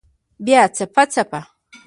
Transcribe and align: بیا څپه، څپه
بیا 0.45 0.61
څپه، 0.75 1.03
څپه 1.13 1.39